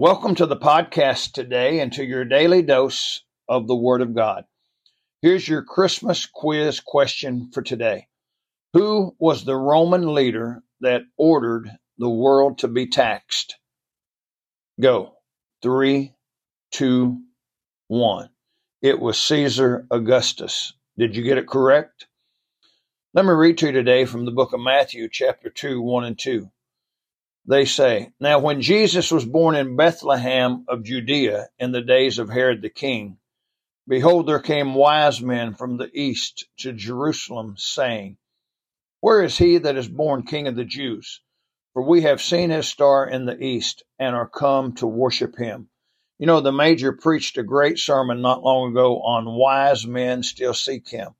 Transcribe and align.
Welcome 0.00 0.36
to 0.36 0.46
the 0.46 0.56
podcast 0.56 1.32
today 1.32 1.80
and 1.80 1.92
to 1.94 2.04
your 2.04 2.24
daily 2.24 2.62
dose 2.62 3.24
of 3.48 3.66
the 3.66 3.74
Word 3.74 4.00
of 4.00 4.14
God. 4.14 4.44
Here's 5.22 5.48
your 5.48 5.64
Christmas 5.64 6.24
quiz 6.24 6.78
question 6.78 7.50
for 7.52 7.62
today 7.62 8.06
Who 8.74 9.16
was 9.18 9.44
the 9.44 9.56
Roman 9.56 10.14
leader 10.14 10.62
that 10.82 11.02
ordered 11.16 11.68
the 11.98 12.08
world 12.08 12.58
to 12.58 12.68
be 12.68 12.86
taxed? 12.86 13.56
Go. 14.80 15.14
Three, 15.62 16.14
two, 16.70 17.18
one. 17.88 18.28
It 18.80 19.00
was 19.00 19.18
Caesar 19.20 19.84
Augustus. 19.90 20.74
Did 20.96 21.16
you 21.16 21.24
get 21.24 21.38
it 21.38 21.48
correct? 21.48 22.06
Let 23.14 23.24
me 23.24 23.32
read 23.32 23.58
to 23.58 23.66
you 23.66 23.72
today 23.72 24.04
from 24.04 24.26
the 24.26 24.30
book 24.30 24.52
of 24.52 24.60
Matthew, 24.60 25.08
chapter 25.10 25.50
2, 25.50 25.82
1 25.82 26.04
and 26.04 26.16
2 26.16 26.48
they 27.48 27.64
say, 27.64 28.12
Now 28.20 28.40
when 28.40 28.60
Jesus 28.60 29.10
was 29.10 29.24
born 29.24 29.56
in 29.56 29.74
Bethlehem 29.74 30.66
of 30.68 30.84
Judea 30.84 31.48
in 31.58 31.72
the 31.72 31.80
days 31.80 32.18
of 32.18 32.28
Herod 32.28 32.60
the 32.60 32.68
king, 32.68 33.16
behold, 33.88 34.26
there 34.26 34.38
came 34.38 34.74
wise 34.74 35.22
men 35.22 35.54
from 35.54 35.78
the 35.78 35.90
east 35.94 36.44
to 36.58 36.74
Jerusalem, 36.74 37.54
saying, 37.56 38.18
Where 39.00 39.24
is 39.24 39.38
he 39.38 39.56
that 39.56 39.76
is 39.76 39.88
born 39.88 40.24
king 40.24 40.46
of 40.46 40.56
the 40.56 40.66
Jews? 40.66 41.22
For 41.72 41.82
we 41.82 42.02
have 42.02 42.20
seen 42.20 42.50
his 42.50 42.68
star 42.68 43.08
in 43.08 43.24
the 43.24 43.42
east 43.42 43.82
and 43.98 44.14
are 44.14 44.28
come 44.28 44.74
to 44.74 44.86
worship 44.86 45.38
him. 45.38 45.70
You 46.18 46.26
know, 46.26 46.42
the 46.42 46.52
major 46.52 46.92
preached 46.92 47.38
a 47.38 47.42
great 47.42 47.78
sermon 47.78 48.20
not 48.20 48.42
long 48.42 48.72
ago 48.72 49.00
on 49.00 49.38
wise 49.38 49.86
men 49.86 50.22
still 50.22 50.52
seek 50.52 50.86
him. 50.88 51.14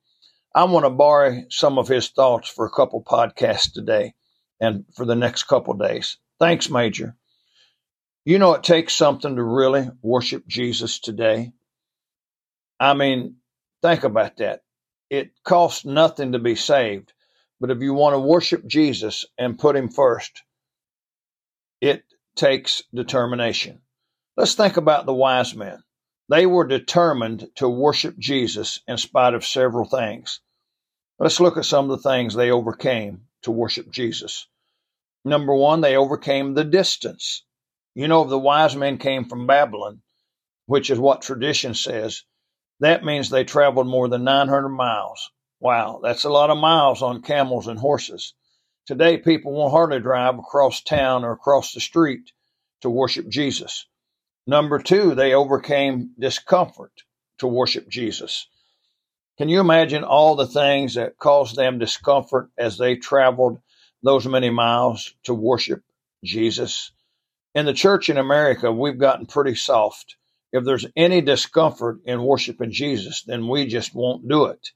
I 0.53 0.65
want 0.65 0.85
to 0.85 0.91
borrow 0.91 1.43
some 1.49 1.79
of 1.79 1.87
his 1.87 2.09
thoughts 2.09 2.49
for 2.49 2.67
a 2.67 2.71
couple 2.71 3.03
podcasts 3.03 3.73
today 3.73 4.13
and 4.59 4.85
for 4.95 5.05
the 5.05 5.15
next 5.15 5.43
couple 5.43 5.73
days. 5.75 6.17
Thanks, 6.39 6.69
Major. 6.69 7.15
You 8.25 8.39
know, 8.39 8.53
it 8.53 8.63
takes 8.63 8.93
something 8.93 9.35
to 9.35 9.43
really 9.43 9.89
worship 10.01 10.47
Jesus 10.47 10.99
today. 10.99 11.51
I 12.79 12.93
mean, 12.93 13.37
think 13.81 14.03
about 14.03 14.37
that. 14.37 14.61
It 15.09 15.31
costs 15.43 15.85
nothing 15.85 16.33
to 16.33 16.39
be 16.39 16.55
saved, 16.55 17.13
but 17.59 17.71
if 17.71 17.79
you 17.81 17.93
want 17.93 18.13
to 18.13 18.19
worship 18.19 18.65
Jesus 18.67 19.25
and 19.37 19.57
put 19.57 19.75
him 19.75 19.89
first, 19.89 20.43
it 21.81 22.03
takes 22.35 22.83
determination. 22.93 23.81
Let's 24.37 24.53
think 24.53 24.77
about 24.77 25.05
the 25.05 25.13
wise 25.13 25.55
men. 25.55 25.83
They 26.29 26.45
were 26.45 26.67
determined 26.67 27.49
to 27.55 27.67
worship 27.67 28.17
Jesus 28.19 28.81
in 28.87 28.97
spite 28.97 29.33
of 29.33 29.45
several 29.45 29.85
things. 29.85 30.41
Let's 31.17 31.39
look 31.39 31.57
at 31.57 31.65
some 31.65 31.89
of 31.89 32.01
the 32.01 32.09
things 32.09 32.33
they 32.35 32.51
overcame 32.51 33.21
to 33.43 33.51
worship 33.51 33.91
Jesus. 33.91 34.47
Number 35.25 35.53
one, 35.53 35.81
they 35.81 35.95
overcame 35.95 36.53
the 36.53 36.63
distance. 36.63 37.43
You 37.95 38.07
know, 38.07 38.23
if 38.23 38.29
the 38.29 38.39
wise 38.39 38.75
men 38.75 38.97
came 38.97 39.25
from 39.25 39.47
Babylon, 39.47 40.01
which 40.65 40.89
is 40.89 40.99
what 40.99 41.21
tradition 41.21 41.73
says, 41.73 42.23
that 42.79 43.03
means 43.03 43.29
they 43.29 43.43
traveled 43.43 43.87
more 43.87 44.07
than 44.07 44.23
900 44.23 44.69
miles. 44.69 45.31
Wow, 45.59 45.99
that's 46.01 46.23
a 46.23 46.29
lot 46.29 46.49
of 46.49 46.57
miles 46.57 47.01
on 47.01 47.21
camels 47.21 47.67
and 47.67 47.79
horses. 47.79 48.33
Today, 48.85 49.17
people 49.17 49.51
won't 49.51 49.71
hardly 49.71 49.99
drive 49.99 50.39
across 50.39 50.81
town 50.81 51.25
or 51.25 51.31
across 51.31 51.73
the 51.73 51.81
street 51.81 52.31
to 52.81 52.89
worship 52.89 53.27
Jesus. 53.27 53.85
Number 54.47 54.79
two, 54.79 55.15
they 55.15 55.33
overcame 55.33 56.11
discomfort 56.17 56.93
to 57.39 57.47
worship 57.47 57.89
Jesus. 57.89 58.47
Can 59.39 59.47
you 59.47 59.61
imagine 59.61 60.03
all 60.03 60.35
the 60.35 60.45
things 60.45 60.95
that 60.95 61.17
caused 61.17 61.55
them 61.55 61.79
discomfort 61.79 62.49
as 62.57 62.77
they 62.77 62.97
traveled 62.97 63.59
those 64.03 64.27
many 64.27 64.49
miles 64.49 65.13
to 65.23 65.33
worship 65.33 65.81
Jesus? 66.25 66.91
In 67.55 67.65
the 67.65 67.71
church 67.71 68.09
in 68.09 68.17
America, 68.17 68.69
we've 68.69 68.99
gotten 68.99 69.25
pretty 69.25 69.55
soft. 69.55 70.17
If 70.51 70.65
there's 70.65 70.87
any 70.97 71.21
discomfort 71.21 72.01
in 72.03 72.21
worshiping 72.21 72.73
Jesus, 72.73 73.23
then 73.23 73.47
we 73.47 73.65
just 73.65 73.95
won't 73.95 74.27
do 74.27 74.47
it. 74.47 74.71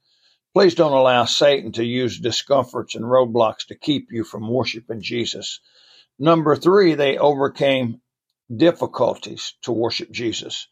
Please 0.54 0.74
don't 0.74 0.92
allow 0.92 1.26
Satan 1.26 1.72
to 1.72 1.84
use 1.84 2.18
discomforts 2.18 2.94
and 2.94 3.04
roadblocks 3.04 3.66
to 3.66 3.74
keep 3.74 4.08
you 4.12 4.24
from 4.24 4.48
worshiping 4.48 5.02
Jesus. 5.02 5.60
Number 6.18 6.56
three, 6.56 6.94
they 6.94 7.18
overcame 7.18 8.00
difficulties 8.56 9.56
to 9.64 9.72
worship 9.72 10.10
Jesus. 10.10 10.68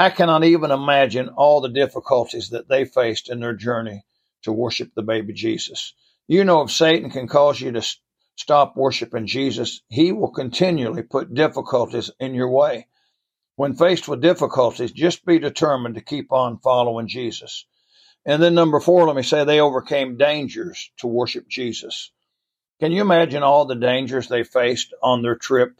I 0.00 0.08
cannot 0.08 0.44
even 0.44 0.70
imagine 0.70 1.28
all 1.28 1.60
the 1.60 1.68
difficulties 1.68 2.48
that 2.50 2.70
they 2.70 2.86
faced 2.86 3.28
in 3.28 3.40
their 3.40 3.52
journey 3.52 4.02
to 4.44 4.50
worship 4.50 4.94
the 4.94 5.02
baby 5.02 5.34
Jesus. 5.34 5.92
You 6.26 6.42
know, 6.42 6.62
if 6.62 6.70
Satan 6.70 7.10
can 7.10 7.28
cause 7.28 7.60
you 7.60 7.70
to 7.72 7.86
stop 8.34 8.78
worshiping 8.78 9.26
Jesus, 9.26 9.82
he 9.90 10.12
will 10.12 10.30
continually 10.30 11.02
put 11.02 11.34
difficulties 11.34 12.10
in 12.18 12.32
your 12.32 12.48
way. 12.48 12.86
When 13.56 13.74
faced 13.74 14.08
with 14.08 14.22
difficulties, 14.22 14.90
just 14.90 15.26
be 15.26 15.38
determined 15.38 15.96
to 15.96 16.00
keep 16.00 16.32
on 16.32 16.60
following 16.60 17.06
Jesus. 17.06 17.66
And 18.24 18.42
then 18.42 18.54
number 18.54 18.80
four, 18.80 19.06
let 19.06 19.16
me 19.16 19.22
say 19.22 19.44
they 19.44 19.60
overcame 19.60 20.16
dangers 20.16 20.90
to 21.00 21.08
worship 21.08 21.46
Jesus. 21.46 22.10
Can 22.80 22.92
you 22.92 23.02
imagine 23.02 23.42
all 23.42 23.66
the 23.66 23.74
dangers 23.74 24.28
they 24.28 24.44
faced 24.44 24.94
on 25.02 25.20
their 25.20 25.36
trip 25.36 25.78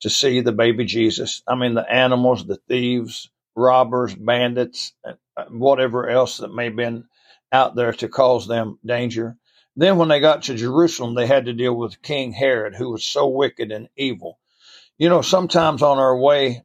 to 0.00 0.10
see 0.10 0.40
the 0.40 0.50
baby 0.50 0.86
Jesus? 0.86 1.44
I 1.46 1.54
mean, 1.54 1.74
the 1.74 1.88
animals, 1.88 2.44
the 2.44 2.56
thieves, 2.56 3.30
robbers, 3.60 4.14
bandits, 4.14 4.92
uh, 5.04 5.12
whatever 5.50 6.08
else 6.08 6.38
that 6.38 6.54
may 6.54 6.66
have 6.66 6.76
been 6.76 7.04
out 7.52 7.74
there 7.76 7.92
to 7.92 8.08
cause 8.08 8.46
them 8.46 8.78
danger. 8.84 9.36
Then, 9.76 9.98
when 9.98 10.08
they 10.08 10.20
got 10.20 10.44
to 10.44 10.54
Jerusalem, 10.54 11.14
they 11.14 11.26
had 11.26 11.46
to 11.46 11.52
deal 11.52 11.74
with 11.74 12.02
King 12.02 12.32
Herod, 12.32 12.74
who 12.74 12.90
was 12.90 13.04
so 13.04 13.28
wicked 13.28 13.70
and 13.70 13.88
evil. 13.96 14.38
You 14.98 15.08
know, 15.08 15.22
sometimes 15.22 15.82
on 15.82 15.98
our 15.98 16.16
way 16.18 16.64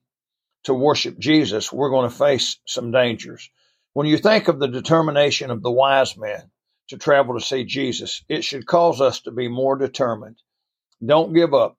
to 0.66 0.74
worship 0.74 1.20
Jesus, 1.20 1.72
we're 1.72 1.92
going 1.92 2.10
to 2.10 2.16
face 2.16 2.58
some 2.66 2.92
dangers. 2.92 3.50
When 3.94 4.08
you 4.08 4.18
think 4.18 4.48
of 4.48 4.60
the 4.60 4.68
determination 4.68 5.52
of 5.52 5.62
the 5.62 5.72
wise 5.72 6.18
men 6.18 6.52
to 6.90 6.98
travel 6.98 7.40
to 7.40 7.46
see 7.46 7.64
Jesus, 7.64 8.24
it 8.28 8.44
should 8.44 8.66
cause 8.66 9.00
us 9.00 9.22
to 9.22 9.32
be 9.32 9.48
more 9.48 9.78
determined. 9.78 10.42
Don't 11.06 11.34
give 11.34 11.54
up. 11.54 11.78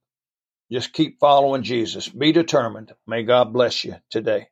Just 0.71 0.93
keep 0.93 1.21
following 1.21 1.63
Jesus. 1.63 2.09
Be 2.09 2.33
determined. 2.33 2.93
May 3.07 3.23
God 3.25 3.53
bless 3.53 3.85
you 3.85 3.97
today. 4.11 4.49